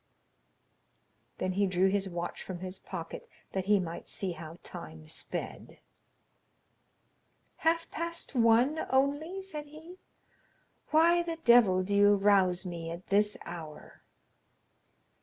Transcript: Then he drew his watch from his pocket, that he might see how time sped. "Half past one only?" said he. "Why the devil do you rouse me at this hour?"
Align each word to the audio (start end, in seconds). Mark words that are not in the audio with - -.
Then 1.37 1.51
he 1.51 1.67
drew 1.67 1.87
his 1.87 2.09
watch 2.09 2.41
from 2.41 2.57
his 2.61 2.79
pocket, 2.79 3.27
that 3.51 3.65
he 3.65 3.79
might 3.79 4.07
see 4.07 4.31
how 4.31 4.57
time 4.63 5.07
sped. 5.07 5.77
"Half 7.57 7.91
past 7.91 8.33
one 8.33 8.79
only?" 8.89 9.43
said 9.43 9.67
he. 9.67 9.99
"Why 10.89 11.21
the 11.21 11.37
devil 11.45 11.83
do 11.83 11.93
you 11.95 12.15
rouse 12.15 12.65
me 12.65 12.89
at 12.89 13.09
this 13.09 13.37
hour?" 13.45 14.01